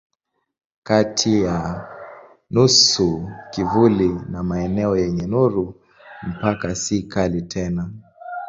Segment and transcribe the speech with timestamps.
[0.83, 1.87] Kati ya
[2.51, 5.75] nusu kivuli na maeneo yenye nuru
[6.23, 7.89] mpaka si kali tena.